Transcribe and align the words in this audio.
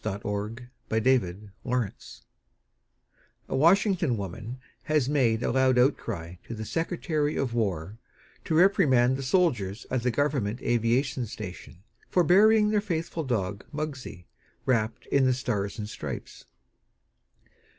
THE 0.03 0.17
FLAG 0.19 0.69
AND 0.89 1.03
THE 1.03 1.19
FAITHFUL 1.19 1.93
(A 3.49 3.55
Washington 3.55 4.17
woman 4.17 4.57
has 4.85 5.07
made 5.07 5.43
a 5.43 5.51
loud 5.51 5.77
outcry 5.77 6.37
to 6.47 6.55
the 6.55 6.65
Secretary 6.65 7.35
of 7.37 7.53
War 7.53 7.99
to 8.45 8.55
reprimand 8.55 9.15
the 9.15 9.21
soldiers 9.21 9.85
at 9.91 10.01
the 10.01 10.09
Government 10.09 10.59
Aviation 10.63 11.27
Station 11.27 11.83
for 12.09 12.23
burying 12.23 12.69
their 12.71 12.81
faithful 12.81 13.23
dog, 13.23 13.63
Muggsie, 13.71 14.25
wrapped 14.65 15.05
in 15.05 15.27
the 15.27 15.35
Stars 15.35 15.77
and 15.77 15.87
Stripes.) 15.87 16.45